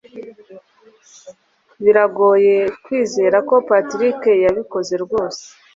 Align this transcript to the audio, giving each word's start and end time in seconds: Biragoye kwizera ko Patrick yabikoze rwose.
Biragoye 1.83 2.55
kwizera 2.83 3.37
ko 3.49 3.55
Patrick 3.69 4.21
yabikoze 4.45 4.93
rwose. 5.03 5.43